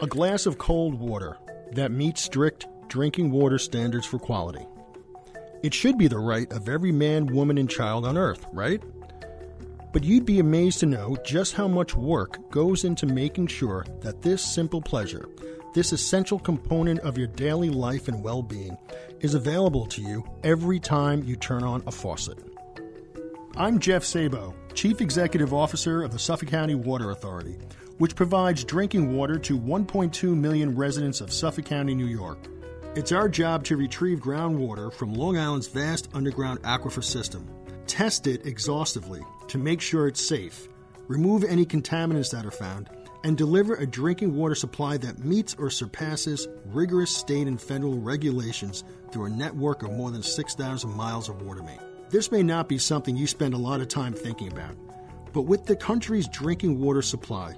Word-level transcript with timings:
A 0.00 0.06
glass 0.06 0.46
of 0.46 0.58
cold 0.58 0.94
water 0.94 1.38
that 1.72 1.90
meets 1.90 2.22
strict 2.22 2.66
drinking 2.88 3.30
water 3.30 3.58
standards 3.58 4.06
for 4.06 4.18
quality. 4.18 4.64
It 5.62 5.74
should 5.74 5.98
be 5.98 6.06
the 6.06 6.18
right 6.18 6.50
of 6.52 6.68
every 6.68 6.92
man, 6.92 7.26
woman, 7.26 7.58
and 7.58 7.68
child 7.68 8.06
on 8.06 8.16
earth, 8.16 8.46
right? 8.52 8.80
But 9.92 10.04
you'd 10.04 10.24
be 10.24 10.38
amazed 10.38 10.80
to 10.80 10.86
know 10.86 11.16
just 11.24 11.54
how 11.54 11.66
much 11.66 11.96
work 11.96 12.50
goes 12.50 12.84
into 12.84 13.06
making 13.06 13.48
sure 13.48 13.84
that 14.00 14.22
this 14.22 14.44
simple 14.44 14.80
pleasure, 14.80 15.28
this 15.74 15.92
essential 15.92 16.38
component 16.38 17.00
of 17.00 17.18
your 17.18 17.26
daily 17.26 17.70
life 17.70 18.06
and 18.06 18.22
well 18.22 18.42
being, 18.42 18.76
is 19.20 19.34
available 19.34 19.86
to 19.86 20.02
you 20.02 20.24
every 20.44 20.78
time 20.78 21.24
you 21.24 21.34
turn 21.34 21.64
on 21.64 21.82
a 21.86 21.90
faucet. 21.90 22.38
I'm 23.56 23.80
Jeff 23.80 24.04
Szabo, 24.04 24.54
Chief 24.78 25.00
Executive 25.00 25.52
Officer 25.52 26.04
of 26.04 26.12
the 26.12 26.20
Suffolk 26.20 26.50
County 26.50 26.76
Water 26.76 27.10
Authority, 27.10 27.58
which 27.96 28.14
provides 28.14 28.62
drinking 28.62 29.16
water 29.16 29.36
to 29.36 29.58
1.2 29.58 30.36
million 30.36 30.76
residents 30.76 31.20
of 31.20 31.32
Suffolk 31.32 31.64
County, 31.64 31.96
New 31.96 32.06
York. 32.06 32.38
It's 32.94 33.10
our 33.10 33.28
job 33.28 33.64
to 33.64 33.76
retrieve 33.76 34.20
groundwater 34.20 34.92
from 34.92 35.14
Long 35.14 35.36
Island's 35.36 35.66
vast 35.66 36.08
underground 36.14 36.62
aquifer 36.62 37.02
system, 37.02 37.50
test 37.88 38.28
it 38.28 38.46
exhaustively 38.46 39.20
to 39.48 39.58
make 39.58 39.80
sure 39.80 40.06
it's 40.06 40.24
safe, 40.24 40.68
remove 41.08 41.42
any 41.42 41.66
contaminants 41.66 42.30
that 42.30 42.46
are 42.46 42.52
found, 42.52 42.88
and 43.24 43.36
deliver 43.36 43.74
a 43.74 43.84
drinking 43.84 44.36
water 44.36 44.54
supply 44.54 44.96
that 44.98 45.24
meets 45.24 45.56
or 45.56 45.70
surpasses 45.70 46.46
rigorous 46.66 47.10
state 47.10 47.48
and 47.48 47.60
federal 47.60 47.98
regulations 47.98 48.84
through 49.10 49.24
a 49.24 49.30
network 49.30 49.82
of 49.82 49.90
more 49.90 50.12
than 50.12 50.22
6,000 50.22 50.88
miles 50.88 51.28
of 51.28 51.42
water 51.42 51.64
main. 51.64 51.80
This 52.10 52.32
may 52.32 52.42
not 52.42 52.70
be 52.70 52.78
something 52.78 53.16
you 53.16 53.26
spend 53.26 53.52
a 53.52 53.58
lot 53.58 53.82
of 53.82 53.88
time 53.88 54.14
thinking 54.14 54.50
about, 54.50 54.74
but 55.34 55.42
with 55.42 55.66
the 55.66 55.76
country's 55.76 56.26
drinking 56.26 56.80
water 56.80 57.02
supply, 57.02 57.52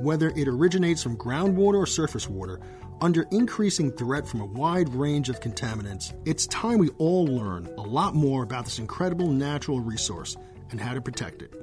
whether 0.00 0.30
it 0.30 0.48
originates 0.48 1.02
from 1.02 1.18
groundwater 1.18 1.74
or 1.74 1.86
surface 1.86 2.26
water, 2.26 2.60
under 3.02 3.26
increasing 3.30 3.92
threat 3.92 4.26
from 4.26 4.40
a 4.40 4.46
wide 4.46 4.88
range 4.94 5.28
of 5.28 5.40
contaminants, 5.40 6.14
it's 6.24 6.46
time 6.46 6.78
we 6.78 6.88
all 6.96 7.26
learn 7.26 7.66
a 7.76 7.82
lot 7.82 8.14
more 8.14 8.42
about 8.42 8.64
this 8.64 8.78
incredible 8.78 9.28
natural 9.28 9.80
resource 9.80 10.34
and 10.70 10.80
how 10.80 10.94
to 10.94 11.02
protect 11.02 11.42
it. 11.42 11.54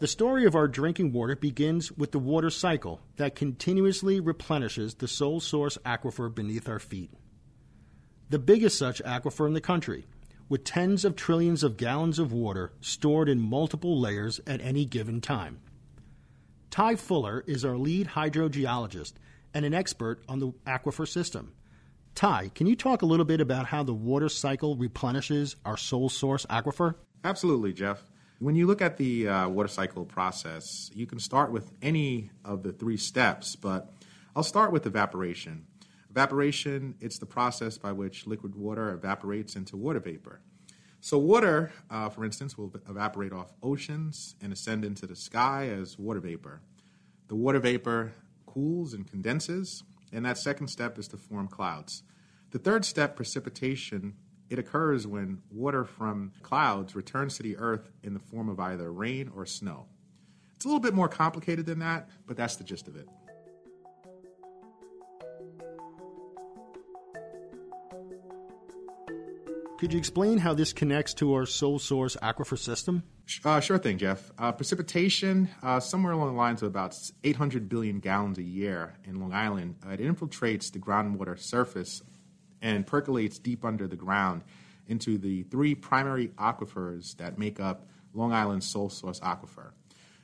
The 0.00 0.06
story 0.06 0.44
of 0.44 0.54
our 0.54 0.68
drinking 0.68 1.12
water 1.12 1.36
begins 1.36 1.90
with 1.90 2.12
the 2.12 2.18
water 2.18 2.50
cycle 2.50 3.00
that 3.16 3.34
continuously 3.34 4.20
replenishes 4.20 4.96
the 4.96 5.08
sole 5.08 5.40
source 5.40 5.78
aquifer 5.86 6.34
beneath 6.34 6.68
our 6.68 6.78
feet. 6.78 7.10
The 8.34 8.40
biggest 8.40 8.76
such 8.76 9.00
aquifer 9.04 9.46
in 9.46 9.54
the 9.54 9.60
country, 9.60 10.06
with 10.48 10.64
tens 10.64 11.04
of 11.04 11.14
trillions 11.14 11.62
of 11.62 11.76
gallons 11.76 12.18
of 12.18 12.32
water 12.32 12.72
stored 12.80 13.28
in 13.28 13.38
multiple 13.38 13.96
layers 14.00 14.40
at 14.44 14.60
any 14.60 14.84
given 14.84 15.20
time. 15.20 15.60
Ty 16.68 16.96
Fuller 16.96 17.44
is 17.46 17.64
our 17.64 17.76
lead 17.76 18.08
hydrogeologist 18.08 19.12
and 19.54 19.64
an 19.64 19.72
expert 19.72 20.20
on 20.28 20.40
the 20.40 20.52
aquifer 20.66 21.06
system. 21.06 21.52
Ty, 22.16 22.50
can 22.56 22.66
you 22.66 22.74
talk 22.74 23.02
a 23.02 23.06
little 23.06 23.24
bit 23.24 23.40
about 23.40 23.66
how 23.66 23.84
the 23.84 23.94
water 23.94 24.28
cycle 24.28 24.74
replenishes 24.74 25.54
our 25.64 25.76
sole 25.76 26.08
source 26.08 26.44
aquifer? 26.46 26.96
Absolutely, 27.22 27.72
Jeff. 27.72 28.02
When 28.40 28.56
you 28.56 28.66
look 28.66 28.82
at 28.82 28.96
the 28.96 29.28
uh, 29.28 29.48
water 29.48 29.68
cycle 29.68 30.04
process, 30.04 30.90
you 30.92 31.06
can 31.06 31.20
start 31.20 31.52
with 31.52 31.70
any 31.80 32.32
of 32.44 32.64
the 32.64 32.72
three 32.72 32.96
steps, 32.96 33.54
but 33.54 33.92
I'll 34.34 34.42
start 34.42 34.72
with 34.72 34.86
evaporation. 34.86 35.66
Evaporation, 36.14 36.94
it's 37.00 37.18
the 37.18 37.26
process 37.26 37.76
by 37.76 37.90
which 37.90 38.24
liquid 38.24 38.54
water 38.54 38.92
evaporates 38.92 39.56
into 39.56 39.76
water 39.76 39.98
vapor. 39.98 40.40
So, 41.00 41.18
water, 41.18 41.72
uh, 41.90 42.08
for 42.08 42.24
instance, 42.24 42.56
will 42.56 42.72
evaporate 42.88 43.32
off 43.32 43.52
oceans 43.64 44.36
and 44.40 44.52
ascend 44.52 44.84
into 44.84 45.08
the 45.08 45.16
sky 45.16 45.66
as 45.66 45.98
water 45.98 46.20
vapor. 46.20 46.60
The 47.26 47.34
water 47.34 47.58
vapor 47.58 48.12
cools 48.46 48.94
and 48.94 49.10
condenses, 49.10 49.82
and 50.12 50.24
that 50.24 50.38
second 50.38 50.68
step 50.68 51.00
is 51.00 51.08
to 51.08 51.16
form 51.16 51.48
clouds. 51.48 52.04
The 52.52 52.60
third 52.60 52.84
step, 52.84 53.16
precipitation, 53.16 54.14
it 54.48 54.60
occurs 54.60 55.08
when 55.08 55.42
water 55.50 55.84
from 55.84 56.30
clouds 56.42 56.94
returns 56.94 57.38
to 57.38 57.42
the 57.42 57.56
earth 57.56 57.90
in 58.04 58.14
the 58.14 58.20
form 58.20 58.48
of 58.48 58.60
either 58.60 58.92
rain 58.92 59.32
or 59.34 59.46
snow. 59.46 59.86
It's 60.54 60.64
a 60.64 60.68
little 60.68 60.80
bit 60.80 60.94
more 60.94 61.08
complicated 61.08 61.66
than 61.66 61.80
that, 61.80 62.08
but 62.24 62.36
that's 62.36 62.54
the 62.54 62.62
gist 62.62 62.86
of 62.86 62.94
it. 62.94 63.08
Could 69.84 69.92
you 69.92 69.98
explain 69.98 70.38
how 70.38 70.54
this 70.54 70.72
connects 70.72 71.12
to 71.12 71.34
our 71.34 71.44
sole 71.44 71.78
source 71.78 72.16
aquifer 72.22 72.58
system? 72.58 73.02
Uh, 73.44 73.60
sure 73.60 73.76
thing, 73.76 73.98
Jeff. 73.98 74.32
Uh, 74.38 74.50
precipitation, 74.50 75.50
uh, 75.62 75.78
somewhere 75.78 76.14
along 76.14 76.28
the 76.28 76.38
lines 76.38 76.62
of 76.62 76.68
about 76.68 76.96
800 77.22 77.68
billion 77.68 77.98
gallons 77.98 78.38
a 78.38 78.42
year 78.42 78.94
in 79.04 79.20
Long 79.20 79.34
Island, 79.34 79.76
uh, 79.86 79.90
it 79.90 80.00
infiltrates 80.00 80.72
the 80.72 80.78
groundwater 80.78 81.38
surface 81.38 82.02
and 82.62 82.86
percolates 82.86 83.38
deep 83.38 83.62
under 83.62 83.86
the 83.86 83.94
ground 83.94 84.42
into 84.86 85.18
the 85.18 85.42
three 85.42 85.74
primary 85.74 86.28
aquifers 86.28 87.14
that 87.18 87.38
make 87.38 87.60
up 87.60 87.86
Long 88.14 88.32
Island's 88.32 88.66
sole 88.66 88.88
source 88.88 89.20
aquifer. 89.20 89.72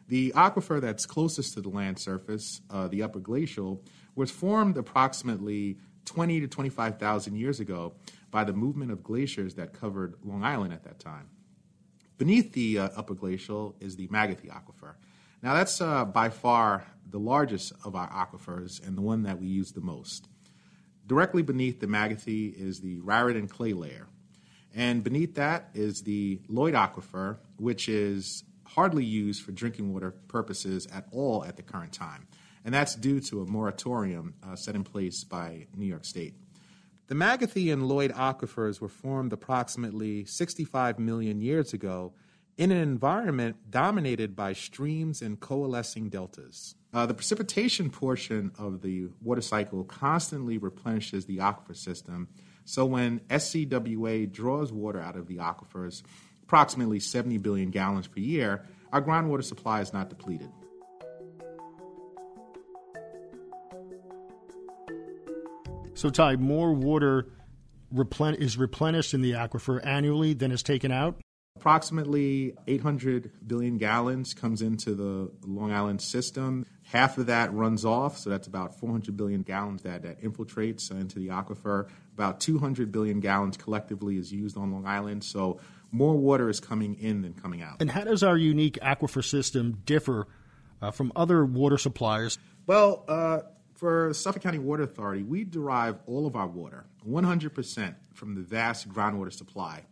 The 0.09 0.33
aquifer 0.35 0.81
that's 0.81 1.05
closest 1.05 1.53
to 1.53 1.61
the 1.61 1.69
land 1.69 1.99
surface, 1.99 2.63
uh, 2.71 2.89
the 2.89 3.03
upper 3.03 3.19
glacial, 3.19 3.85
was 4.15 4.31
formed 4.31 4.79
approximately 4.79 5.77
20 6.07 6.41
to 6.41 6.49
25,000 6.49 7.37
years 7.37 7.61
ago 7.61 7.93
by 8.31 8.45
the 8.45 8.53
movement 8.53 8.91
of 8.91 9.03
glaciers 9.03 9.55
that 9.55 9.73
covered 9.73 10.15
Long 10.25 10.45
Island 10.45 10.73
at 10.73 10.85
that 10.85 10.99
time. 10.99 11.31
Beneath 12.19 12.53
the 12.53 12.79
uh, 12.79 12.89
upper 12.97 13.15
glacial 13.15 13.77
is 13.81 13.97
the 13.97 14.09
Magothy 14.09 14.51
Aquifer. 14.51 14.95
Now, 15.43 15.55
that's 15.55 15.81
uh, 15.81 16.05
by 16.05 16.29
far 16.29 16.87
the 17.09 17.19
largest 17.19 17.73
of 17.85 17.95
our 17.95 18.09
aquifers 18.11 18.87
and 18.87 18.97
the 18.97 19.03
one 19.03 19.23
that 19.23 19.41
we 19.41 19.47
use 19.47 19.73
the 19.73 19.81
most. 19.81 20.29
Directly 21.07 21.43
beneath 21.43 21.81
the 21.81 21.87
Magothy 21.87 22.53
is 22.55 22.81
the 22.81 23.01
Raritan 23.01 23.49
clay 23.49 23.73
layer. 23.73 24.07
And 24.75 25.03
beneath 25.03 25.35
that 25.35 25.71
is 25.75 26.03
the 26.03 26.41
Lloyd 26.49 26.75
Aquifer, 26.75 27.39
which 27.57 27.89
is 27.89 28.45
hardly 28.65 29.05
used 29.05 29.43
for 29.43 29.51
drinking 29.51 29.93
water 29.93 30.13
purposes 30.29 30.87
at 30.93 31.07
all 31.11 31.45
at 31.45 31.57
the 31.57 31.63
current 31.63 31.93
time. 31.93 32.29
And 32.65 32.73
that's 32.75 32.95
due 32.95 33.21
to 33.21 33.41
a 33.41 33.47
moratorium 33.47 34.35
uh, 34.47 34.55
set 34.55 34.75
in 34.75 34.85
place 34.85 35.25
by 35.25 35.67
New 35.75 35.87
York 35.87 36.05
State. 36.05 36.35
The 37.11 37.17
Magothy 37.17 37.73
and 37.73 37.89
Lloyd 37.89 38.13
aquifers 38.13 38.81
were 38.81 38.89
formed 38.89 39.33
approximately 39.33 40.25
65 40.27 41.01
million 41.01 41.41
years 41.41 41.73
ago 41.73 42.13
in 42.57 42.71
an 42.71 42.79
environment 42.79 43.57
dominated 43.69 44.37
by 44.37 44.53
streams 44.53 45.21
and 45.21 45.41
coalescing 45.41 46.09
deltas. 46.09 46.77
Uh, 46.95 47.07
the 47.07 47.15
precipitation 47.15 47.91
portion 47.91 48.53
of 48.57 48.83
the 48.83 49.09
water 49.21 49.41
cycle 49.41 49.83
constantly 49.83 50.57
replenishes 50.57 51.27
the 51.27 51.39
aquifer 51.39 51.75
system. 51.75 52.29
So 52.65 52.87
when 52.87 53.19
SCWA 53.29 54.31
draws 54.31 54.71
water 54.71 55.01
out 55.01 55.17
of 55.17 55.27
the 55.27 55.39
aquifers, 55.39 56.05
approximately 56.45 57.01
70 57.01 57.39
billion 57.39 57.71
gallons 57.71 58.07
per 58.07 58.21
year, 58.21 58.65
our 58.93 59.03
groundwater 59.03 59.43
supply 59.43 59.81
is 59.81 59.93
not 59.93 60.11
depleted. 60.11 60.53
So, 66.01 66.09
Ty, 66.09 66.37
more 66.37 66.73
water 66.73 67.27
replen- 67.95 68.37
is 68.37 68.57
replenished 68.57 69.13
in 69.13 69.21
the 69.21 69.33
aquifer 69.33 69.85
annually 69.85 70.33
than 70.33 70.51
is 70.51 70.63
taken 70.63 70.91
out? 70.91 71.21
Approximately 71.57 72.57
800 72.67 73.31
billion 73.47 73.77
gallons 73.77 74.33
comes 74.33 74.63
into 74.63 74.95
the 74.95 75.31
Long 75.47 75.73
Island 75.73 76.01
system. 76.01 76.65
Half 76.85 77.19
of 77.19 77.27
that 77.27 77.53
runs 77.53 77.85
off, 77.85 78.17
so 78.17 78.31
that's 78.31 78.47
about 78.47 78.81
400 78.81 79.15
billion 79.15 79.43
gallons 79.43 79.83
that, 79.83 80.01
that 80.05 80.23
infiltrates 80.23 80.91
into 80.91 81.19
the 81.19 81.29
aquifer. 81.29 81.91
About 82.15 82.41
200 82.41 82.91
billion 82.91 83.21
gallons 83.21 83.59
collectively 83.59 84.17
is 84.17 84.33
used 84.33 84.57
on 84.57 84.73
Long 84.73 84.87
Island, 84.87 85.23
so 85.23 85.61
more 85.93 86.17
water 86.17 86.49
is 86.49 86.61
coming 86.61 86.95
in 86.95 87.21
than 87.21 87.35
coming 87.35 87.61
out. 87.61 87.77
And 87.79 87.91
how 87.91 88.05
does 88.05 88.23
our 88.23 88.39
unique 88.39 88.79
aquifer 88.81 89.23
system 89.23 89.83
differ 89.85 90.29
uh, 90.81 90.93
from 90.93 91.13
other 91.15 91.45
water 91.45 91.77
suppliers? 91.77 92.39
Well, 92.67 93.05
uh, 93.07 93.41
for 93.81 94.13
Suffolk 94.13 94.43
County 94.43 94.59
Water 94.59 94.83
Authority, 94.83 95.23
we 95.23 95.43
derive 95.43 95.97
all 96.05 96.27
of 96.27 96.37
our 96.37 96.47
water, 96.47 96.85
100%, 97.09 97.95
from 98.13 98.35
the 98.35 98.43
vast 98.43 98.91
groundwater 98.91 99.33
supply. 99.33 99.85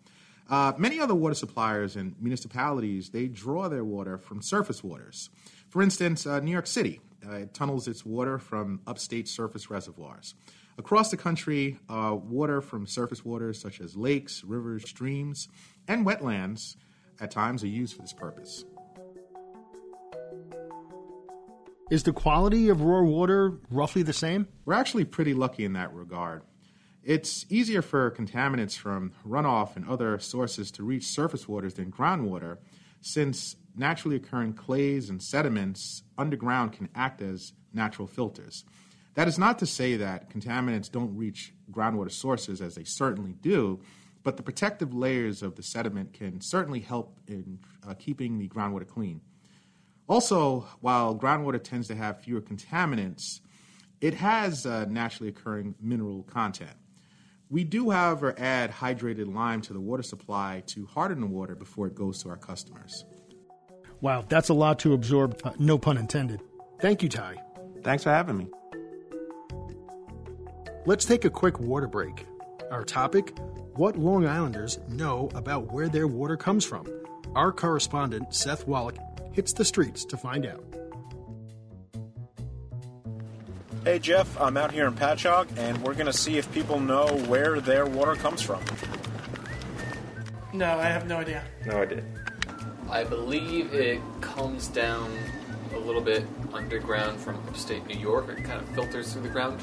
Uh, 0.50 0.75
many 0.76 1.00
other 1.00 1.14
water 1.14 1.35
suppliers 1.35 1.96
and 1.96 2.14
municipalities, 2.20 3.08
they 3.08 3.29
draw 3.29 3.67
their 3.67 3.85
water 3.85 4.19
from 4.19 4.43
surface 4.43 4.85
waters. 4.85 5.31
For 5.70 5.81
instance, 5.81 6.26
uh, 6.26 6.38
New 6.40 6.50
York 6.50 6.67
City 6.67 7.00
uh, 7.26 7.46
tunnels 7.55 7.88
its 7.88 8.05
water 8.05 8.38
from 8.38 8.82
upstate 8.87 9.26
surface 9.26 9.70
reservoirs. 9.70 10.34
Across 10.76 11.11
the 11.11 11.17
country, 11.17 11.79
uh, 11.88 12.14
water 12.14 12.61
from 12.61 12.87
surface 12.87 13.25
waters 13.25 13.58
such 13.58 13.81
as 13.81 13.96
lakes, 13.96 14.44
rivers, 14.44 14.87
streams, 14.87 15.49
and 15.88 16.05
wetlands 16.05 16.76
at 17.20 17.31
times 17.31 17.64
are 17.64 17.69
used 17.69 17.96
for 17.96 18.02
this 18.02 18.12
purpose. 18.12 18.67
Is 21.90 22.02
the 22.02 22.12
quality 22.12 22.69
of 22.69 22.82
raw 22.82 23.00
water 23.00 23.55
roughly 23.70 24.02
the 24.02 24.12
same? 24.12 24.46
We're 24.67 24.75
actually 24.75 25.06
pretty 25.06 25.32
lucky 25.32 25.64
in 25.64 25.73
that 25.73 25.94
regard. 25.94 26.43
It's 27.02 27.46
easier 27.49 27.81
for 27.81 28.11
contaminants 28.11 28.76
from 28.76 29.12
runoff 29.26 29.75
and 29.75 29.88
other 29.88 30.19
sources 30.19 30.70
to 30.73 30.82
reach 30.82 31.06
surface 31.06 31.49
waters 31.49 31.75
than 31.75 31.90
groundwater, 31.90 32.58
since 33.00 33.56
naturally 33.75 34.17
occurring 34.17 34.52
clays 34.52 35.08
and 35.08 35.23
sediments 35.23 36.02
underground 36.19 36.75
can 36.75 36.90
act 36.94 37.23
as 37.23 37.55
natural 37.73 38.06
filters. 38.06 38.67
That 39.14 39.26
is 39.26 39.38
not 39.38 39.58
to 39.61 39.67
say 39.67 39.96
that 39.96 40.29
contaminants 40.29 40.93
don't 40.93 41.17
reach 41.17 41.55
groundwater 41.73 42.12
sources, 42.12 42.61
as 42.61 42.75
they 42.75 42.84
certainly 42.84 43.32
do, 43.41 43.81
but 44.23 44.37
the 44.37 44.43
protective 44.43 44.93
layers 44.93 45.43
of 45.43 45.55
the 45.55 45.62
sediment 45.62 46.12
can 46.12 46.43
certainly 46.43 46.81
help 46.81 47.19
in 47.26 47.61
uh, 47.88 47.94
keeping 47.94 48.38
the 48.38 48.49
groundwater 48.49 48.87
clean. 48.87 49.23
Also, 50.08 50.66
while 50.81 51.14
groundwater 51.14 51.62
tends 51.62 51.87
to 51.88 51.94
have 51.94 52.20
fewer 52.22 52.40
contaminants, 52.40 53.40
it 54.00 54.14
has 54.14 54.64
uh, 54.64 54.87
naturally 54.88 55.28
occurring 55.28 55.75
mineral 55.81 56.22
content. 56.22 56.70
We 57.50 57.64
do, 57.64 57.90
however, 57.90 58.34
add 58.38 58.70
hydrated 58.70 59.32
lime 59.34 59.60
to 59.62 59.72
the 59.72 59.81
water 59.81 60.02
supply 60.02 60.62
to 60.69 60.87
harden 60.87 61.20
the 61.20 61.26
water 61.26 61.55
before 61.55 61.87
it 61.87 61.94
goes 61.94 62.22
to 62.22 62.31
our 62.31 62.37
customers. 62.37 63.05
Wow, 64.00 64.25
that's 64.28 64.49
a 64.49 64.55
lot 64.55 64.78
to 64.81 64.93
absorb, 64.93 65.40
uh, 65.44 65.52
no 65.58 65.78
pun 65.78 65.99
intended. 65.99 66.40
Thank 66.81 67.02
you, 67.02 67.08
Ty. 67.08 67.37
Thanks 67.82 68.05
for 68.05 68.10
having 68.10 68.37
me. 68.37 68.49
Let's 70.87 71.05
take 71.05 71.25
a 71.25 71.31
quick 71.31 71.58
water 71.58 71.87
break. 71.87 72.26
Our 72.70 72.84
topic 72.84 73.37
What 73.75 73.96
Long 73.96 74.26
Islanders 74.26 74.78
Know 74.88 75.31
About 75.34 75.72
Where 75.72 75.88
Their 75.88 76.06
Water 76.06 76.37
Comes 76.37 76.64
From. 76.64 76.87
Our 77.34 77.52
correspondent, 77.52 78.34
Seth 78.34 78.66
Wallach, 78.66 78.96
hits 79.38 79.52
the 79.52 79.64
streets 79.64 80.05
to 80.05 80.17
find 80.17 80.44
out. 80.44 80.64
Hey 83.85 84.00
Jeff, 84.00 84.37
I'm 84.40 84.56
out 84.56 84.73
here 84.73 84.88
in 84.88 84.94
Patchogue, 84.94 85.46
and 85.56 85.81
we're 85.85 85.94
going 85.94 86.06
to 86.06 86.12
see 86.12 86.38
if 86.38 86.52
people 86.52 86.81
know 86.81 87.06
where 87.29 87.61
their 87.61 87.87
water 87.87 88.17
comes 88.17 88.43
from. 88.43 88.61
No, 90.52 90.67
I 90.67 90.87
have 90.87 91.06
no 91.06 91.19
idea. 91.19 91.44
No 91.64 91.82
idea. 91.82 92.02
I 92.90 93.05
believe 93.05 93.73
it 93.75 94.00
comes 94.20 94.67
down 94.67 95.17
a 95.73 95.79
little 95.79 96.02
bit 96.02 96.25
underground 96.52 97.20
from 97.20 97.37
upstate 97.46 97.87
New 97.87 98.00
York. 98.00 98.29
It 98.31 98.43
kind 98.43 98.61
of 98.61 98.69
filters 98.70 99.12
through 99.12 99.23
the 99.23 99.29
ground. 99.29 99.62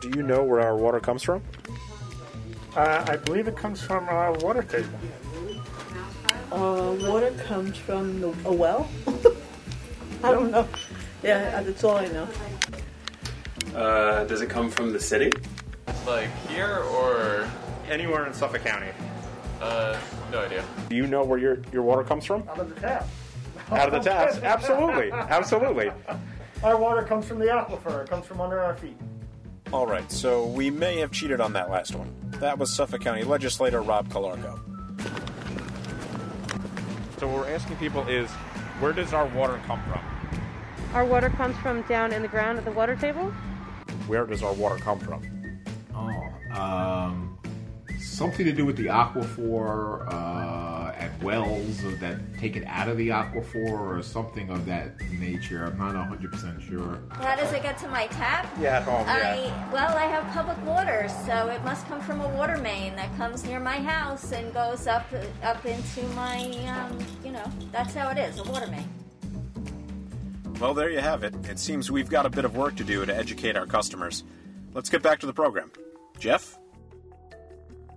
Do 0.00 0.08
you 0.16 0.22
know 0.22 0.42
where 0.42 0.60
our 0.62 0.74
water 0.78 1.00
comes 1.00 1.22
from? 1.22 1.42
Uh, 2.74 3.04
I 3.06 3.16
believe 3.16 3.46
it 3.46 3.58
comes 3.58 3.82
from 3.82 4.08
our 4.08 4.32
water 4.38 4.62
table. 4.62 4.88
Uh, 6.50 6.96
water 7.00 7.30
comes 7.46 7.76
from 7.76 8.20
the, 8.20 8.28
a 8.44 8.52
well. 8.52 8.88
I 10.22 10.30
don't 10.30 10.50
know. 10.50 10.68
Yeah, 11.22 11.62
that's 11.62 11.84
all 11.84 11.96
I 11.96 12.06
know. 12.08 12.28
Uh, 13.74 14.24
does 14.24 14.40
it 14.42 14.50
come 14.50 14.70
from 14.70 14.92
the 14.92 15.00
city? 15.00 15.30
Like 16.06 16.30
here 16.48 16.78
or 16.78 17.48
Anywhere 17.88 18.26
in 18.26 18.32
Suffolk 18.32 18.62
County. 18.64 18.88
uh, 19.60 19.98
no 20.30 20.40
idea. 20.40 20.64
Do 20.88 20.96
you 20.96 21.06
know 21.06 21.24
where 21.24 21.38
your, 21.38 21.58
your 21.72 21.82
water 21.82 22.04
comes 22.04 22.24
from? 22.24 22.48
Out 22.48 22.58
of 22.60 22.74
the 22.74 22.80
tap. 22.80 23.06
Out 23.70 23.92
of 23.92 24.02
the 24.02 24.10
taps. 24.10 24.38
Absolutely. 24.42 25.10
Absolutely. 25.12 25.90
Our 26.62 26.76
water 26.76 27.02
comes 27.02 27.26
from 27.26 27.38
the 27.38 27.46
aquifer. 27.46 28.04
It 28.04 28.10
comes 28.10 28.24
from 28.24 28.40
under 28.40 28.60
our 28.60 28.76
feet. 28.76 28.96
All 29.72 29.86
right, 29.86 30.10
so 30.12 30.46
we 30.46 30.70
may 30.70 30.98
have 30.98 31.12
cheated 31.12 31.40
on 31.40 31.54
that 31.54 31.70
last 31.70 31.94
one. 31.94 32.14
That 32.40 32.58
was 32.58 32.72
Suffolk 32.74 33.00
County 33.02 33.24
legislator 33.24 33.80
Rob 33.82 34.08
Calarco. 34.08 34.60
So 37.22 37.28
what 37.28 37.46
we're 37.46 37.54
asking 37.54 37.76
people 37.76 38.08
is, 38.08 38.28
where 38.80 38.92
does 38.92 39.12
our 39.12 39.26
water 39.26 39.60
come 39.64 39.80
from? 39.84 40.00
Our 40.92 41.04
water 41.04 41.30
comes 41.30 41.56
from 41.58 41.82
down 41.82 42.12
in 42.12 42.20
the 42.20 42.26
ground 42.26 42.58
at 42.58 42.64
the 42.64 42.72
water 42.72 42.96
table. 42.96 43.30
Where 44.08 44.26
does 44.26 44.42
our 44.42 44.52
water 44.52 44.74
come 44.74 44.98
from? 44.98 45.22
Oh, 45.94 46.60
um, 46.60 47.38
something 47.96 48.44
to 48.44 48.50
do 48.50 48.66
with 48.66 48.76
the 48.76 48.86
aquifer 48.86 50.12
uh, 50.12 50.81
at 51.02 51.22
wells 51.22 51.82
that 52.00 52.16
take 52.38 52.56
it 52.56 52.64
out 52.66 52.88
of 52.88 52.96
the 52.96 53.08
aquifer 53.08 53.70
or 53.70 54.02
something 54.02 54.48
of 54.50 54.64
that 54.66 55.00
nature. 55.18 55.64
I'm 55.64 55.78
not 55.78 55.94
100% 55.94 56.60
sure. 56.68 57.00
How 57.10 57.34
does 57.34 57.52
it 57.52 57.62
get 57.62 57.76
to 57.78 57.88
my 57.88 58.06
tap? 58.06 58.48
Yeah, 58.60 58.78
at 58.78 58.82
home, 58.84 59.04
I 59.08 59.52
well, 59.72 59.96
I 59.96 60.04
have 60.04 60.32
public 60.32 60.64
water, 60.64 61.08
so 61.26 61.48
it 61.48 61.62
must 61.64 61.86
come 61.88 62.00
from 62.00 62.20
a 62.20 62.28
water 62.28 62.58
main 62.58 62.94
that 62.96 63.14
comes 63.16 63.44
near 63.44 63.58
my 63.58 63.80
house 63.80 64.32
and 64.32 64.52
goes 64.54 64.86
up 64.86 65.06
up 65.42 65.64
into 65.66 66.02
my 66.14 66.44
um, 66.68 66.98
you 67.24 67.32
know, 67.32 67.44
that's 67.72 67.94
how 67.94 68.10
it 68.10 68.18
is, 68.18 68.38
a 68.38 68.44
water 68.44 68.68
main. 68.68 68.88
Well, 70.60 70.74
there 70.74 70.90
you 70.90 71.00
have 71.00 71.24
it. 71.24 71.34
It 71.48 71.58
seems 71.58 71.90
we've 71.90 72.08
got 72.08 72.26
a 72.26 72.30
bit 72.30 72.44
of 72.44 72.56
work 72.56 72.76
to 72.76 72.84
do 72.84 73.04
to 73.04 73.16
educate 73.16 73.56
our 73.56 73.66
customers. 73.66 74.22
Let's 74.74 74.88
get 74.88 75.02
back 75.02 75.18
to 75.20 75.26
the 75.26 75.32
program. 75.32 75.72
Jeff? 76.20 76.56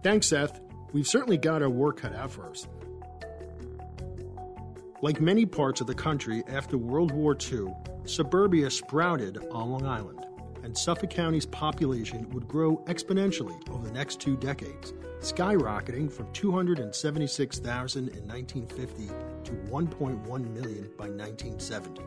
Thanks, 0.01 0.27
Seth. 0.27 0.59
We've 0.91 1.05
certainly 1.05 1.37
got 1.37 1.61
our 1.61 1.69
work 1.69 1.97
cut 1.97 2.15
out 2.15 2.31
for 2.31 2.49
us. 2.49 2.67
Like 5.01 5.19
many 5.19 5.45
parts 5.45 5.81
of 5.81 5.87
the 5.87 5.93
country 5.93 6.41
after 6.47 6.77
World 6.77 7.11
War 7.11 7.35
II, 7.35 7.67
suburbia 8.05 8.71
sprouted 8.71 9.37
on 9.51 9.69
Long 9.69 9.85
Island, 9.85 10.25
and 10.63 10.75
Suffolk 10.75 11.09
County's 11.09 11.45
population 11.45 12.29
would 12.29 12.47
grow 12.47 12.77
exponentially 12.85 13.57
over 13.69 13.85
the 13.85 13.93
next 13.93 14.21
two 14.21 14.37
decades, 14.37 14.93
skyrocketing 15.19 16.09
from 16.09 16.31
276,000 16.31 18.07
in 18.07 18.25
1950 18.25 19.07
to 19.43 19.51
1.1 19.69 20.53
million 20.53 20.89
by 20.97 21.09
1970. 21.09 22.01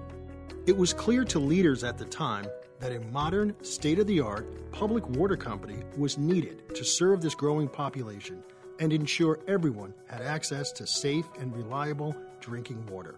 It 0.67 0.76
was 0.76 0.94
clear 0.94 1.25
to 1.25 1.38
leaders 1.38 1.85
at 1.85 1.99
the 1.99 2.06
time 2.06 2.46
that 2.81 2.93
a 2.93 3.00
modern, 3.12 3.55
state 3.62 3.99
of 3.99 4.06
the 4.06 4.20
art 4.20 4.73
public 4.73 5.06
water 5.11 5.37
company 5.37 5.82
was 5.99 6.17
needed 6.17 6.75
to 6.75 6.85
serve 6.85 7.20
this 7.20 7.35
growing 7.35 7.69
population 7.69 8.43
and 8.81 8.94
ensure 8.94 9.40
everyone 9.46 9.93
had 10.06 10.23
access 10.23 10.73
to 10.73 10.87
safe 10.87 11.26
and 11.38 11.55
reliable 11.55 12.17
drinking 12.40 12.87
water. 12.87 13.17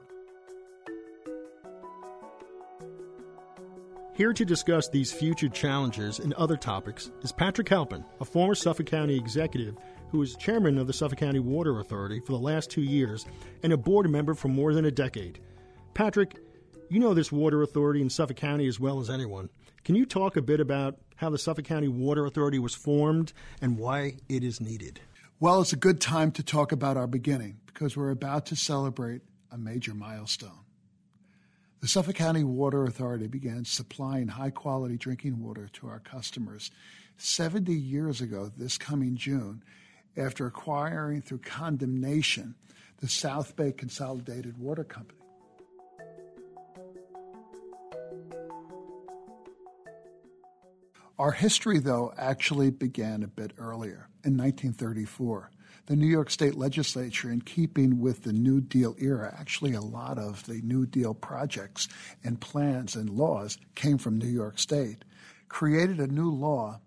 Here 4.15 4.33
to 4.35 4.45
discuss 4.45 4.89
these 4.89 5.13
future 5.13 5.49
challenges 5.49 6.19
and 6.19 6.35
other 6.35 6.57
topics 6.57 7.11
is 7.23 7.33
Patrick 7.33 7.69
Halpin, 7.69 8.05
a 8.21 8.25
former 8.25 8.55
Suffolk 8.55 8.87
County 8.87 9.17
executive 9.17 9.77
who 10.11 10.21
is 10.21 10.37
chairman 10.37 10.77
of 10.77 10.87
the 10.87 10.93
Suffolk 10.93 11.19
County 11.19 11.39
Water 11.39 11.81
Authority 11.81 12.21
for 12.21 12.33
the 12.33 12.39
last 12.39 12.71
two 12.71 12.83
years 12.83 13.25
and 13.63 13.73
a 13.73 13.77
board 13.77 14.11
member 14.11 14.35
for 14.35 14.49
more 14.49 14.75
than 14.75 14.85
a 14.85 14.91
decade. 14.91 15.41
Patrick, 15.95 16.37
you 16.91 16.99
know 16.99 17.15
this 17.15 17.33
water 17.33 17.63
authority 17.63 18.03
in 18.03 18.11
Suffolk 18.11 18.37
County 18.37 18.67
as 18.67 18.81
well 18.81 19.01
as 19.01 19.09
anyone. 19.09 19.49
Can 19.85 19.95
you 19.95 20.05
talk 20.05 20.37
a 20.37 20.43
bit 20.43 20.61
about 20.61 20.99
how 21.17 21.31
the 21.31 21.39
Suffolk 21.39 21.65
County 21.65 21.89
Water 21.89 22.27
Authority 22.27 22.59
was 22.59 22.75
formed 22.75 23.33
and 23.63 23.79
why 23.79 24.17
it 24.29 24.45
is 24.45 24.61
needed? 24.61 25.01
Well, 25.43 25.63
it's 25.63 25.73
a 25.73 25.77
good 25.77 26.03
time 26.03 26.33
to 26.33 26.43
talk 26.43 26.71
about 26.71 26.99
our 26.99 27.07
beginning 27.07 27.61
because 27.64 27.97
we're 27.97 28.11
about 28.11 28.45
to 28.47 28.57
celebrate 28.57 29.23
a 29.50 29.57
major 29.57 29.95
milestone. 29.95 30.67
The 31.81 31.88
Suffolk 31.88 32.17
County 32.17 32.45
Water 32.45 32.85
Authority 32.85 33.26
began 33.26 33.64
supplying 33.64 34.29
high 34.29 34.50
quality 34.50 34.99
drinking 34.99 35.43
water 35.43 35.71
to 35.73 35.88
our 35.88 35.99
customers 35.99 36.71
70 37.17 37.73
years 37.73 38.21
ago 38.21 38.53
this 38.55 38.76
coming 38.76 39.17
June 39.17 39.62
after 40.14 40.45
acquiring 40.45 41.23
through 41.23 41.38
condemnation 41.38 42.55
the 42.99 43.09
South 43.09 43.57
Bay 43.57 43.73
Consolidated 43.73 44.59
Water 44.59 44.85
Company. 44.85 45.20
Our 51.21 51.33
history, 51.33 51.81
though, 51.81 52.15
actually 52.17 52.71
began 52.71 53.23
a 53.23 53.27
bit 53.27 53.53
earlier, 53.59 54.09
in 54.25 54.39
1934. 54.39 55.50
The 55.85 55.95
New 55.95 56.07
York 56.07 56.31
State 56.31 56.55
Legislature, 56.55 57.31
in 57.31 57.43
keeping 57.43 58.00
with 58.00 58.23
the 58.23 58.33
New 58.33 58.62
Deal 58.62 58.97
era, 58.99 59.37
actually, 59.39 59.75
a 59.75 59.83
lot 59.83 60.17
of 60.17 60.47
the 60.47 60.62
New 60.62 60.87
Deal 60.87 61.12
projects 61.12 61.89
and 62.25 62.41
plans 62.41 62.97
and 62.97 63.11
laws 63.11 63.59
came 63.75 63.99
from 63.99 64.17
New 64.17 64.31
York 64.31 64.59
State, 64.59 65.05
created 65.50 66.00
a 66.00 66.07
new 66.07 66.31
law 66.31 66.81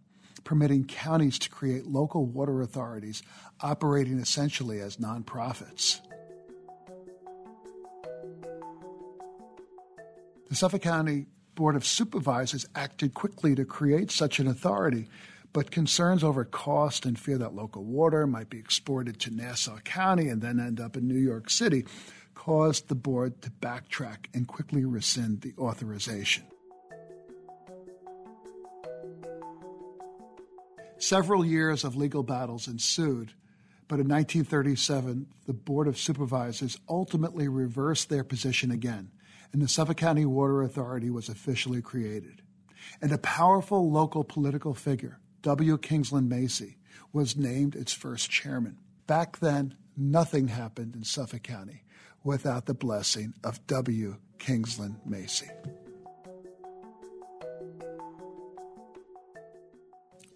permitting 0.43 0.85
counties 0.85 1.37
to 1.37 1.49
create 1.51 1.85
local 1.85 2.25
water 2.25 2.63
authorities 2.63 3.21
operating 3.61 4.17
essentially 4.17 4.79
as 4.79 4.97
nonprofits. 4.97 6.01
The 10.49 10.55
Suffolk 10.55 10.81
County 10.81 11.27
Board 11.55 11.75
of 11.75 11.85
Supervisors 11.85 12.65
acted 12.75 13.13
quickly 13.13 13.53
to 13.55 13.65
create 13.65 14.09
such 14.09 14.39
an 14.39 14.47
authority, 14.47 15.07
but 15.51 15.69
concerns 15.69 16.23
over 16.23 16.43
cost 16.45 17.05
and 17.05 17.17
fear 17.17 17.37
that 17.37 17.53
local 17.53 17.83
water 17.83 18.25
might 18.25 18.49
be 18.49 18.57
exported 18.57 19.19
to 19.19 19.31
Nassau 19.31 19.77
County 19.79 20.29
and 20.29 20.41
then 20.41 20.59
end 20.59 20.79
up 20.79 20.97
in 20.97 21.07
New 21.07 21.19
York 21.19 21.49
City 21.49 21.85
caused 22.33 22.87
the 22.87 22.95
board 22.95 23.41
to 23.41 23.49
backtrack 23.49 24.25
and 24.33 24.47
quickly 24.47 24.83
rescind 24.83 25.41
the 25.41 25.53
authorization. 25.57 26.43
Several 30.97 31.45
years 31.45 31.83
of 31.83 31.95
legal 31.95 32.23
battles 32.23 32.67
ensued, 32.67 33.33
but 33.87 33.99
in 33.99 34.07
1937, 34.07 35.27
the 35.45 35.53
Board 35.53 35.87
of 35.87 35.97
Supervisors 35.97 36.79
ultimately 36.89 37.47
reversed 37.47 38.09
their 38.09 38.23
position 38.23 38.71
again 38.71 39.11
and 39.53 39.61
the 39.61 39.67
Suffolk 39.67 39.97
County 39.97 40.25
Water 40.25 40.63
Authority 40.63 41.11
was 41.11 41.29
officially 41.29 41.81
created. 41.81 42.41
And 43.01 43.11
a 43.11 43.19
powerful 43.19 43.89
local 43.89 44.23
political 44.23 44.73
figure, 44.73 45.19
W. 45.43 45.77
Kingsland 45.77 46.27
Macy, 46.27 46.77
was 47.13 47.37
named 47.37 47.75
its 47.75 47.93
first 47.93 48.29
chairman. 48.29 48.79
Back 49.05 49.39
then, 49.39 49.75
nothing 49.95 50.47
happened 50.47 50.95
in 50.95 51.03
Suffolk 51.03 51.43
County 51.43 51.83
without 52.23 52.65
the 52.65 52.73
blessing 52.73 53.35
of 53.43 53.65
W. 53.67 54.17
Kingsland 54.39 54.99
Macy. 55.05 55.49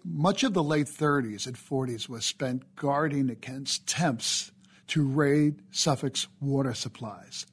Much 0.04 0.42
of 0.42 0.54
the 0.54 0.62
late 0.62 0.86
30s 0.86 1.46
and 1.46 1.56
40s 1.56 2.08
was 2.08 2.24
spent 2.24 2.76
guarding 2.76 3.28
against 3.28 3.82
attempts 3.82 4.52
to 4.86 5.06
raid 5.06 5.60
Suffolk's 5.70 6.28
water 6.40 6.72
supplies, 6.72 7.44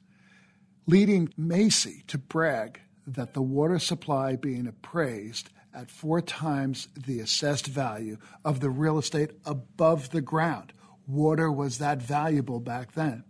leading 0.86 1.32
Macy 1.36 2.04
to 2.06 2.18
brag 2.18 2.80
that 3.06 3.34
the 3.34 3.42
water 3.42 3.78
supply 3.78 4.36
being 4.36 4.66
appraised 4.66 5.50
at 5.74 5.90
four 5.90 6.20
times 6.20 6.88
the 6.96 7.20
assessed 7.20 7.66
value 7.66 8.16
of 8.44 8.60
the 8.60 8.70
real 8.70 8.98
estate 8.98 9.30
above 9.44 10.10
the 10.10 10.20
ground. 10.20 10.72
Water 11.06 11.50
was 11.52 11.78
that 11.78 12.00
valuable 12.00 12.60
back 12.60 12.92
then. 12.92 13.24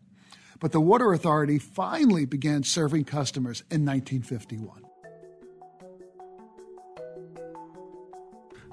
But 0.60 0.72
the 0.72 0.80
Water 0.80 1.12
Authority 1.12 1.58
finally 1.58 2.24
began 2.24 2.62
serving 2.62 3.04
customers 3.04 3.60
in 3.70 3.84
1951. 3.84 4.85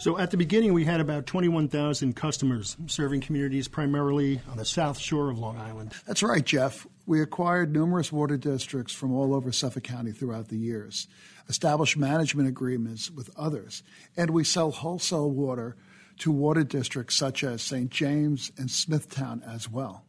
So 0.04 0.18
at 0.18 0.32
the 0.32 0.38
beginning, 0.38 0.74
we 0.74 0.84
had 0.84 1.00
about 1.00 1.26
21,000 1.28 2.14
customers 2.14 2.76
serving 2.88 3.22
communities 3.22 3.70
primarily 3.70 4.42
on 4.52 4.58
the 4.58 4.66
south 4.66 5.00
shore 5.00 5.30
of 5.30 5.40
Long 5.40 5.58
Island. 5.58 5.94
That's 6.06 6.22
right, 6.22 6.44
Jeff. 6.44 6.86
We 7.06 7.22
acquired 7.22 7.72
numerous 7.72 8.12
water 8.12 8.36
districts 8.36 8.94
from 8.94 9.14
all 9.14 9.34
over 9.34 9.54
Suffolk 9.54 9.84
County 9.84 10.12
throughout 10.12 10.50
the 10.50 10.58
years, 10.58 11.08
established 11.48 11.96
management 11.96 12.50
agreements 12.50 13.10
with 13.10 13.30
others, 13.38 13.82
and 14.18 14.32
we 14.32 14.44
sell 14.44 14.72
wholesale 14.72 15.32
water 15.32 15.78
to 16.18 16.32
water 16.34 16.66
districts 16.66 17.16
such 17.16 17.42
as 17.42 17.62
St. 17.62 17.90
James 17.90 18.52
and 18.58 18.70
Smithtown 18.70 19.42
as 19.48 19.72
well. 19.72 20.04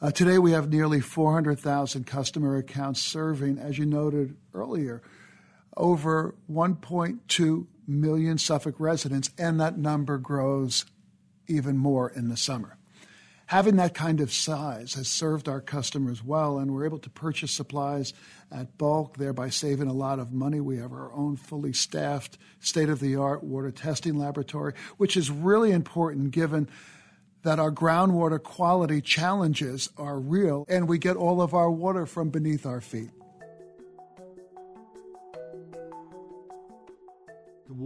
Uh, 0.00 0.10
today, 0.10 0.38
we 0.38 0.52
have 0.52 0.70
nearly 0.70 1.00
400,000 1.00 2.06
customer 2.06 2.56
accounts 2.56 3.02
serving, 3.02 3.58
as 3.58 3.76
you 3.76 3.84
noted 3.84 4.38
earlier, 4.54 5.02
over 5.76 6.34
1.2 6.50 7.66
million 7.88 8.38
Suffolk 8.38 8.76
residents, 8.78 9.30
and 9.38 9.60
that 9.60 9.78
number 9.78 10.18
grows 10.18 10.84
even 11.48 11.78
more 11.78 12.10
in 12.10 12.28
the 12.28 12.36
summer. 12.36 12.76
Having 13.46 13.76
that 13.76 13.94
kind 13.94 14.20
of 14.20 14.30
size 14.30 14.92
has 14.92 15.08
served 15.08 15.48
our 15.48 15.62
customers 15.62 16.22
well, 16.22 16.58
and 16.58 16.70
we're 16.74 16.84
able 16.84 16.98
to 16.98 17.08
purchase 17.08 17.50
supplies 17.50 18.12
at 18.52 18.76
bulk, 18.76 19.16
thereby 19.16 19.48
saving 19.48 19.88
a 19.88 19.94
lot 19.94 20.18
of 20.18 20.32
money. 20.32 20.60
We 20.60 20.76
have 20.76 20.92
our 20.92 21.10
own 21.14 21.36
fully 21.36 21.72
staffed, 21.72 22.36
state 22.60 22.90
of 22.90 23.00
the 23.00 23.16
art 23.16 23.42
water 23.42 23.70
testing 23.70 24.18
laboratory, 24.18 24.74
which 24.98 25.16
is 25.16 25.30
really 25.30 25.72
important 25.72 26.30
given 26.30 26.68
that 27.42 27.58
our 27.58 27.72
groundwater 27.72 28.42
quality 28.42 29.00
challenges 29.00 29.88
are 29.96 30.20
real, 30.20 30.66
and 30.68 30.86
we 30.86 30.98
get 30.98 31.16
all 31.16 31.40
of 31.40 31.54
our 31.54 31.70
water 31.70 32.04
from 32.04 32.28
beneath 32.28 32.66
our 32.66 32.82
feet. 32.82 33.08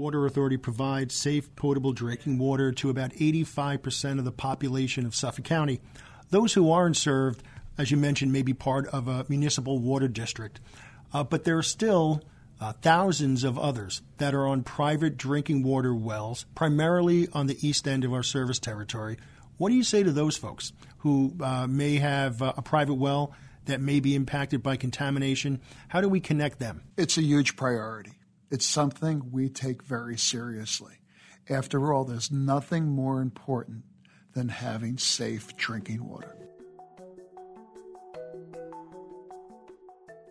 Water 0.03 0.27
Authority 0.27 0.57
provides 0.57 1.15
safe, 1.15 1.55
potable 1.55 1.93
drinking 1.93 2.37
water 2.37 2.73
to 2.73 2.91
about 2.91 3.13
85% 3.13 4.19
of 4.19 4.25
the 4.25 4.33
population 4.33 5.07
of 5.07 5.15
Suffolk 5.15 5.45
County. 5.45 5.81
Those 6.31 6.55
who 6.55 6.73
aren't 6.73 6.97
served, 6.97 7.45
as 7.79 7.93
you 7.93 7.97
mentioned, 7.97 8.33
may 8.33 8.43
be 8.43 8.53
part 8.53 8.89
of 8.89 9.07
a 9.07 9.25
municipal 9.29 9.79
water 9.79 10.09
district. 10.09 10.59
Uh, 11.13 11.23
but 11.23 11.45
there 11.45 11.57
are 11.57 11.63
still 11.63 12.21
uh, 12.61 12.73
thousands 12.83 13.45
of 13.45 13.57
others 13.57 14.03
that 14.19 14.35
are 14.35 14.49
on 14.49 14.65
private 14.65 15.17
drinking 15.17 15.63
water 15.63 15.95
wells, 15.95 16.47
primarily 16.57 17.29
on 17.33 17.47
the 17.47 17.65
east 17.65 17.87
end 17.87 18.03
of 18.03 18.13
our 18.13 18.25
service 18.25 18.59
territory. 18.59 19.19
What 19.57 19.69
do 19.69 19.77
you 19.77 19.85
say 19.85 20.03
to 20.03 20.11
those 20.11 20.37
folks 20.37 20.73
who 20.99 21.37
uh, 21.41 21.69
may 21.69 21.99
have 21.99 22.43
uh, 22.43 22.55
a 22.57 22.63
private 22.63 22.95
well 22.95 23.33
that 23.67 23.81
may 23.81 24.01
be 24.01 24.17
impacted 24.17 24.65
by 24.65 24.77
contamination? 24.77 25.61
How 25.87 26.01
do 26.01 26.09
we 26.09 26.19
connect 26.19 26.59
them? 26.59 26.83
It's 26.97 27.19
a 27.19 27.23
huge 27.23 27.55
priority. 27.55 28.15
It's 28.53 28.67
something 28.67 29.31
we 29.33 29.49
take 29.49 29.83
very 29.83 30.19
seriously. 30.19 30.97
After 31.49 31.91
all, 31.91 32.05
there's 32.05 32.31
nothing 32.31 32.91
more 32.91 33.23
important 33.23 33.85
than 34.35 34.51
having 34.51 34.99
safe 34.99 35.57
drinking 35.57 36.07
water. 36.07 36.37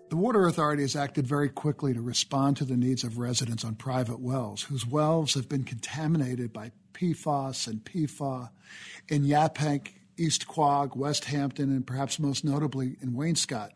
The 0.09 0.17
Water 0.17 0.45
Authority 0.45 0.83
has 0.83 0.95
acted 0.95 1.25
very 1.25 1.49
quickly 1.49 1.95
to 1.95 2.01
respond 2.01 2.57
to 2.57 2.65
the 2.65 2.77
needs 2.77 3.03
of 3.03 3.17
residents 3.17 3.65
on 3.65 3.73
private 3.73 4.19
wells 4.19 4.61
whose 4.61 4.85
wells 4.85 5.33
have 5.33 5.49
been 5.49 5.63
contaminated 5.63 6.53
by 6.53 6.73
PFAS 6.93 7.65
and 7.65 7.83
PFAS 7.83 8.51
in 9.09 9.23
Yaphank, 9.23 9.93
East 10.15 10.47
Quogue, 10.47 10.95
West 10.95 11.25
Hampton, 11.25 11.71
and 11.71 11.87
perhaps 11.87 12.19
most 12.19 12.45
notably 12.45 12.97
in 13.01 13.13
Wainscott 13.13 13.71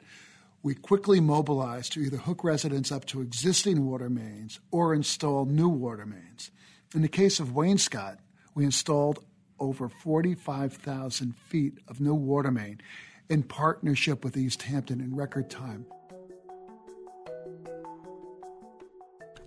we 0.65 0.73
quickly 0.73 1.19
mobilized 1.19 1.93
to 1.93 1.99
either 1.99 2.17
hook 2.17 2.43
residents 2.43 2.91
up 2.91 3.05
to 3.05 3.21
existing 3.21 3.85
water 3.85 4.09
mains 4.09 4.59
or 4.71 4.95
install 4.95 5.45
new 5.45 5.69
water 5.69 6.07
mains. 6.07 6.49
In 6.95 7.03
the 7.03 7.07
case 7.07 7.39
of 7.39 7.49
Wainscott, 7.49 8.17
we 8.55 8.65
installed 8.65 9.23
over 9.59 9.87
45,000 9.87 11.35
feet 11.35 11.77
of 11.87 12.01
new 12.01 12.15
water 12.15 12.49
main 12.49 12.81
in 13.29 13.43
partnership 13.43 14.23
with 14.23 14.35
East 14.35 14.63
Hampton 14.63 15.01
in 15.01 15.15
record 15.15 15.51
time. 15.51 15.85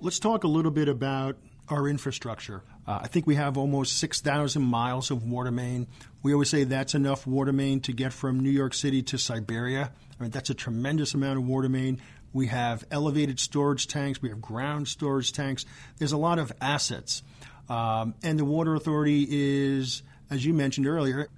Let's 0.01 0.21
talk 0.21 0.45
a 0.45 0.49
little 0.49 0.71
bit 0.71 0.89
about 0.89 1.37
our 1.71 1.89
infrastructure. 1.89 2.63
Uh, 2.87 3.01
I 3.03 3.09
think 3.09 3.27
we 3.27 3.35
have 3.35 3.59
almost 3.59 3.99
6,000 3.99 4.63
miles 4.63 5.11
of 5.11 5.25
water 5.25 5.51
main. 5.51 5.87
We 6.23 6.33
always 6.33 6.51
say 6.51 6.65
that's 6.65 6.95
enough 6.95 7.27
water 7.27 7.53
main 7.53 7.81
to 7.81 7.93
get 7.93 8.13
from 8.13 8.41
New 8.41 8.51
York 8.51 8.75
City 8.75 9.03
to 9.05 9.19
Siberia. 9.19 9.91
I 10.19 10.23
mean, 10.23 10.31
that's 10.31 10.51
a 10.51 10.55
tremendous 10.55 11.15
amount 11.15 11.39
of 11.39 11.47
water 11.47 11.69
main. 11.69 12.01
We 12.33 12.47
have 12.49 12.85
elevated 12.91 13.41
storage 13.41 13.87
tanks. 13.87 14.21
We 14.21 14.29
have 14.29 14.41
ground 14.41 14.89
storage 14.89 15.33
tanks. 15.33 15.65
There's 15.99 16.13
a 16.13 16.19
lot 16.19 16.39
of 16.39 16.53
assets. 16.61 17.23
Um, 17.69 18.15
and 18.23 18.39
the 18.39 18.45
Water 18.45 18.75
Authority 18.75 19.27
is, 19.29 20.03
as 20.31 20.45
you 20.45 20.55
mentioned 20.55 20.87
earlier, 20.87 21.29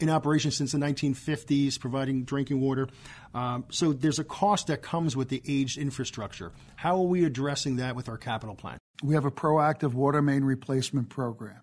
in 0.00 0.08
operation 0.08 0.50
since 0.50 0.72
the 0.72 0.78
1950s, 0.78 1.78
providing 1.78 2.24
drinking 2.24 2.60
water. 2.60 2.88
Um, 3.34 3.64
so 3.70 3.92
there's 3.92 4.18
a 4.18 4.24
cost 4.24 4.66
that 4.68 4.82
comes 4.82 5.16
with 5.16 5.28
the 5.28 5.42
aged 5.46 5.78
infrastructure. 5.78 6.52
How 6.76 6.96
are 6.96 7.06
we 7.06 7.24
addressing 7.24 7.76
that 7.76 7.94
with 7.94 8.08
our 8.08 8.16
capital 8.16 8.54
plan? 8.54 8.79
We 9.02 9.14
have 9.14 9.24
a 9.24 9.30
proactive 9.30 9.94
water 9.94 10.20
main 10.20 10.44
replacement 10.44 11.08
program 11.08 11.60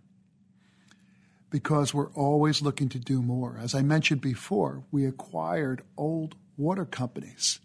because 1.49 1.93
we're 1.93 2.11
always 2.13 2.61
looking 2.61 2.89
to 2.89 2.99
do 2.99 3.21
more. 3.21 3.57
As 3.61 3.73
I 3.75 3.81
mentioned 3.81 4.21
before, 4.21 4.83
we 4.91 5.05
acquired 5.05 5.83
old 5.97 6.35
water 6.57 6.85
companies. 6.85 7.59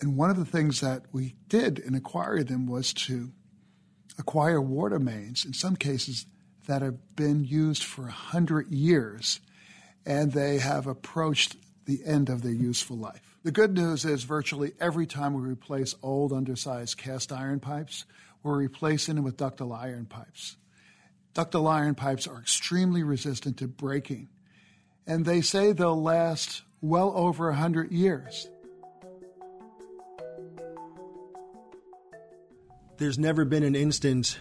And 0.00 0.16
one 0.16 0.30
of 0.30 0.36
the 0.36 0.44
things 0.44 0.80
that 0.80 1.02
we 1.12 1.34
did 1.48 1.78
in 1.78 1.94
acquiring 1.94 2.44
them 2.44 2.66
was 2.66 2.92
to 2.94 3.32
acquire 4.18 4.60
water 4.60 4.98
mains, 4.98 5.44
in 5.44 5.52
some 5.52 5.76
cases, 5.76 6.26
that 6.66 6.82
have 6.82 7.16
been 7.16 7.44
used 7.44 7.82
for 7.84 8.02
100 8.02 8.70
years 8.70 9.40
and 10.04 10.32
they 10.32 10.58
have 10.58 10.86
approached 10.86 11.56
the 11.84 12.00
end 12.04 12.28
of 12.28 12.42
their 12.42 12.52
useful 12.52 12.96
life. 12.96 13.38
The 13.42 13.52
good 13.52 13.74
news 13.74 14.04
is 14.04 14.24
virtually 14.24 14.72
every 14.80 15.06
time 15.06 15.34
we 15.34 15.42
replace 15.42 15.94
old, 16.02 16.32
undersized 16.32 16.96
cast 16.96 17.32
iron 17.32 17.60
pipes, 17.60 18.04
we're 18.42 18.56
replacing 18.56 19.16
them 19.16 19.24
with 19.24 19.36
ductile 19.36 19.72
iron 19.72 20.06
pipes. 20.06 20.56
Ductile 21.34 21.68
iron 21.68 21.94
pipes 21.94 22.26
are 22.26 22.38
extremely 22.38 23.02
resistant 23.02 23.58
to 23.58 23.68
breaking, 23.68 24.28
and 25.06 25.24
they 25.24 25.40
say 25.40 25.72
they'll 25.72 26.00
last 26.00 26.62
well 26.80 27.12
over 27.14 27.46
100 27.48 27.92
years. 27.92 28.48
There's 32.98 33.18
never 33.18 33.44
been 33.44 33.62
an 33.62 33.74
instance 33.74 34.38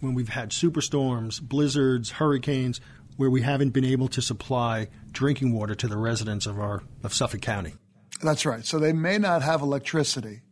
when 0.00 0.14
we've 0.14 0.28
had 0.28 0.50
superstorms, 0.50 1.40
blizzards, 1.40 2.10
hurricanes, 2.10 2.80
where 3.16 3.30
we 3.30 3.40
haven't 3.40 3.70
been 3.70 3.84
able 3.84 4.08
to 4.08 4.20
supply 4.20 4.88
drinking 5.12 5.52
water 5.52 5.74
to 5.74 5.88
the 5.88 5.96
residents 5.96 6.44
of 6.44 6.60
our 6.60 6.82
of 7.02 7.14
Suffolk 7.14 7.40
County. 7.40 7.74
That's 8.22 8.44
right. 8.44 8.64
So 8.64 8.78
they 8.78 8.92
may 8.92 9.18
not 9.18 9.42
have 9.42 9.62
electricity, 9.62 10.42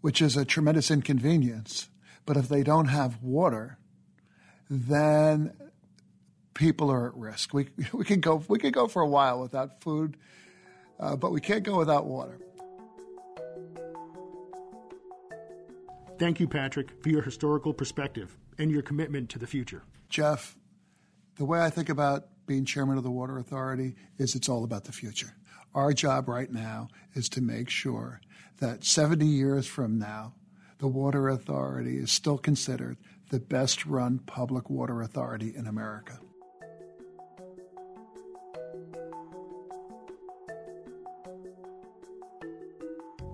which 0.00 0.22
is 0.22 0.36
a 0.36 0.44
tremendous 0.44 0.90
inconvenience, 0.90 1.88
but 2.24 2.36
if 2.36 2.48
they 2.48 2.62
don't 2.62 2.86
have 2.86 3.22
water, 3.22 3.78
then 4.68 5.52
people 6.54 6.90
are 6.90 7.08
at 7.08 7.16
risk. 7.16 7.54
We, 7.54 7.68
we, 7.92 8.04
can, 8.04 8.20
go, 8.20 8.42
we 8.48 8.58
can 8.58 8.72
go 8.72 8.88
for 8.88 9.02
a 9.02 9.06
while 9.06 9.40
without 9.40 9.80
food, 9.80 10.16
uh, 10.98 11.16
but 11.16 11.32
we 11.32 11.40
can't 11.40 11.62
go 11.62 11.78
without 11.78 12.06
water. 12.06 12.38
Thank 16.18 16.40
you, 16.40 16.48
Patrick, 16.48 17.02
for 17.02 17.10
your 17.10 17.20
historical 17.20 17.74
perspective 17.74 18.36
and 18.58 18.70
your 18.70 18.80
commitment 18.80 19.28
to 19.30 19.38
the 19.38 19.46
future. 19.46 19.82
Jeff, 20.08 20.56
the 21.36 21.44
way 21.44 21.60
I 21.60 21.68
think 21.68 21.90
about 21.90 22.28
being 22.46 22.64
chairman 22.64 22.96
of 22.96 23.04
the 23.04 23.10
Water 23.10 23.38
Authority 23.38 23.96
is 24.18 24.34
it's 24.34 24.48
all 24.48 24.64
about 24.64 24.84
the 24.84 24.92
future. 24.92 25.34
Our 25.74 25.92
job 25.92 26.28
right 26.28 26.50
now 26.50 26.88
is 27.14 27.28
to 27.30 27.42
make 27.42 27.68
sure 27.68 28.20
that 28.58 28.84
70 28.84 29.26
years 29.26 29.66
from 29.66 29.98
now, 29.98 30.34
the 30.78 30.88
Water 30.88 31.28
Authority 31.28 31.98
is 31.98 32.10
still 32.10 32.38
considered 32.38 32.96
the 33.30 33.40
best 33.40 33.86
run 33.86 34.18
public 34.18 34.70
water 34.70 35.02
authority 35.02 35.52
in 35.54 35.66
America. 35.66 36.20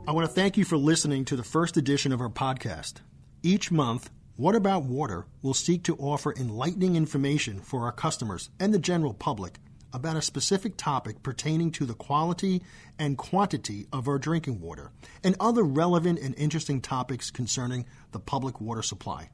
I 0.06 0.10
want 0.10 0.26
to 0.26 0.34
thank 0.34 0.56
you 0.56 0.64
for 0.64 0.76
listening 0.76 1.24
to 1.26 1.36
the 1.36 1.44
first 1.44 1.76
edition 1.76 2.12
of 2.12 2.20
our 2.20 2.28
podcast. 2.28 2.94
Each 3.42 3.70
month, 3.70 4.10
What 4.36 4.56
About 4.56 4.84
Water 4.84 5.26
will 5.42 5.54
seek 5.54 5.84
to 5.84 5.96
offer 5.96 6.34
enlightening 6.36 6.96
information 6.96 7.60
for 7.60 7.84
our 7.84 7.92
customers 7.92 8.50
and 8.58 8.74
the 8.74 8.78
general 8.78 9.14
public 9.14 9.58
about 9.92 10.16
a 10.16 10.22
specific 10.22 10.76
topic 10.76 11.22
pertaining 11.22 11.70
to 11.72 11.84
the 11.84 11.94
quality 11.94 12.62
and 12.98 13.18
quantity 13.18 13.86
of 13.92 14.08
our 14.08 14.18
drinking 14.18 14.60
water 14.60 14.90
and 15.22 15.36
other 15.38 15.62
relevant 15.62 16.18
and 16.18 16.34
interesting 16.36 16.80
topics 16.80 17.30
concerning 17.30 17.86
the 18.12 18.20
public 18.20 18.60
water 18.60 18.82
supply. 18.82 19.30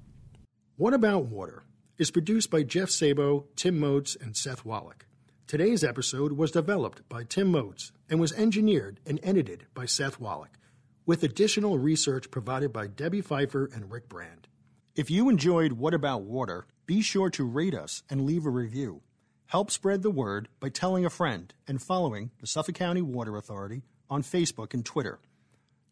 What 0.77 0.95
About 0.95 1.25
Water 1.27 1.65
is 1.99 2.11
produced 2.11 2.51
by 2.51 2.63
Jeff 2.63 2.89
Szabo, 2.89 3.47
Tim 3.57 3.79
Moats, 3.79 4.17
and 4.21 4.37
Seth 4.37 4.65
Wallach. 4.65 5.07
Today's 5.49 5.83
episode 5.83 6.33
was 6.33 6.51
developed 6.51 7.09
by 7.09 7.25
Tim 7.25 7.49
Moats 7.51 7.91
and 8.09 8.21
was 8.21 8.33
engineered 8.35 9.01
and 9.07 9.19
edited 9.23 9.67
by 9.75 9.87
Seth 9.87 10.21
Wallach, 10.21 10.59
with 11.07 11.23
additional 11.23 11.79
research 11.79 12.31
provided 12.31 12.73
by 12.73 12.87
Debbie 12.87 13.23
Pfeiffer 13.23 13.69
and 13.75 13.91
Rick 13.91 14.09
Brand. 14.09 14.47
If 14.95 15.11
you 15.11 15.29
enjoyed 15.29 15.73
What 15.73 15.95
About 15.95 16.23
Water, 16.23 16.67
be 16.85 17.03
sure 17.03 17.31
to 17.31 17.45
rate 17.45 17.75
us 17.75 18.03
and 18.11 18.27
leave 18.27 18.47
a 18.47 18.51
review. 18.51 19.01
Help 19.49 19.71
spread 19.71 20.03
the 20.03 20.11
word 20.11 20.47
by 20.61 20.69
telling 20.69 21.07
a 21.07 21.11
friend 21.11 21.55
and 21.67 21.81
following 21.81 22.31
the 22.39 22.47
Suffolk 22.47 22.75
County 22.75 23.01
Water 23.01 23.35
Authority 23.35 23.81
on 24.11 24.23
Facebook 24.23 24.75
and 24.75 24.85
Twitter. 24.85 25.21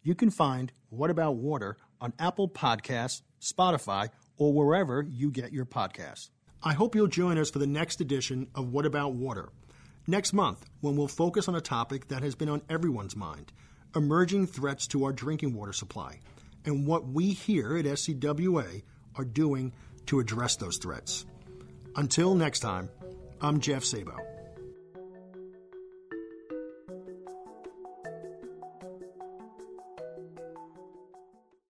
You 0.02 0.14
can 0.14 0.28
find 0.28 0.70
What 0.90 1.08
About 1.08 1.36
Water 1.36 1.78
on 1.98 2.12
Apple 2.18 2.50
Podcasts, 2.50 3.22
Spotify, 3.40 4.10
or 4.36 4.52
wherever 4.52 5.00
you 5.00 5.30
get 5.30 5.54
your 5.54 5.64
podcasts. 5.64 6.28
I 6.62 6.74
hope 6.74 6.94
you'll 6.94 7.06
join 7.06 7.38
us 7.38 7.48
for 7.48 7.58
the 7.58 7.66
next 7.66 8.02
edition 8.02 8.48
of 8.54 8.74
What 8.74 8.84
About 8.84 9.14
Water 9.14 9.48
next 10.06 10.34
month 10.34 10.68
when 10.82 10.94
we'll 10.94 11.08
focus 11.08 11.48
on 11.48 11.54
a 11.54 11.60
topic 11.62 12.08
that 12.08 12.22
has 12.22 12.34
been 12.34 12.50
on 12.50 12.60
everyone's 12.68 13.16
mind 13.16 13.54
emerging 13.94 14.48
threats 14.48 14.86
to 14.88 15.06
our 15.06 15.14
drinking 15.14 15.54
water 15.54 15.72
supply 15.72 16.20
and 16.66 16.86
what 16.86 17.08
we 17.08 17.30
here 17.30 17.78
at 17.78 17.86
SCWA 17.86 18.82
are 19.14 19.24
doing 19.24 19.72
to 20.04 20.20
address 20.20 20.56
those 20.56 20.76
threats. 20.76 21.24
Until 21.96 22.34
next 22.34 22.60
time, 22.60 22.90
I'm 23.40 23.60
Jeff 23.60 23.84
Szabo. 23.84 24.35